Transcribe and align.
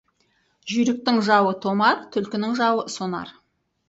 Жүйріктің 0.69 1.19
жауы— 1.27 1.51
томар, 1.65 2.01
түлкінің 2.15 2.57
жауы— 2.61 2.87
сонар. 2.95 3.35